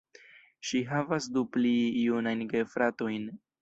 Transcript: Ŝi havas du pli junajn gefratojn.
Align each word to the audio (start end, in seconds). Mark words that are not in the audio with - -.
Ŝi 0.69 0.81
havas 0.93 1.29
du 1.37 1.45
pli 1.59 1.77
junajn 2.09 2.45
gefratojn. 2.57 3.35